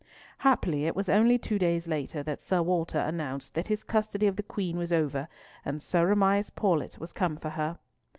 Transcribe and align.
Happily 0.39 0.85
it 0.87 0.95
was 0.95 1.09
only 1.09 1.37
two 1.37 1.59
days 1.59 1.87
later 1.87 2.23
that 2.23 2.41
Sir 2.41 2.63
Walter 2.63 2.97
announced 2.97 3.53
that 3.53 3.67
his 3.67 3.83
custody 3.83 4.25
of 4.25 4.35
the 4.35 4.41
Queen 4.41 4.75
was 4.79 4.91
over, 4.91 5.27
and 5.63 5.79
Sir 5.79 6.11
Amias 6.15 6.49
Paulett 6.49 6.97
was 6.97 7.13
come 7.13 7.37
for 7.37 7.49
her. 7.51 7.77